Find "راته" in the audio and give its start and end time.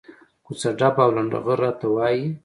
1.63-1.87